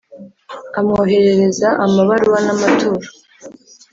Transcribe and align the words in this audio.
amwoherereza 0.79 1.67
amabaruwa 1.85 2.39
n’amaturo. 2.45 3.07